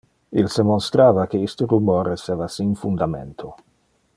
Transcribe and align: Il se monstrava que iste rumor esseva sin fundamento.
Il 0.41 0.47
se 0.53 0.63
monstrava 0.69 1.25
que 1.33 1.41
iste 1.49 1.67
rumor 1.73 2.09
esseva 2.15 2.49
sin 2.55 2.73
fundamento. 2.85 3.53